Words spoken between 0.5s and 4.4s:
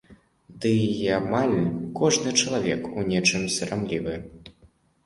Ды і амаль кожны чалавек у нечым сарамлівы.